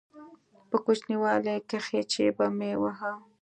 په 0.69 0.77
کوچنيوالي 0.85 1.55
کښې 1.69 2.01
چې 2.11 2.23
به 2.35 2.45
مې 2.57 2.71
واهه. 2.81 3.11